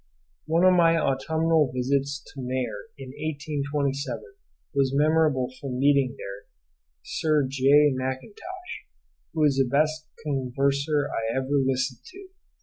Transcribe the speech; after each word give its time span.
One 0.47 0.63
of 0.63 0.73
my 0.73 0.97
autumnal 0.97 1.71
visits 1.75 2.23
to 2.33 2.41
Maer 2.41 2.87
in 2.97 3.09
1827 3.09 4.23
was 4.73 4.95
memorable 4.95 5.53
from 5.61 5.77
meeting 5.77 6.15
there 6.17 6.47
Sir 7.03 7.45
J. 7.47 7.91
Mackintosh, 7.93 8.87
who 9.35 9.41
was 9.41 9.57
the 9.57 9.65
best 9.69 10.07
converser 10.25 11.07
I 11.07 11.37
ever 11.37 11.49
listened 11.51 11.99
to. 12.13 12.29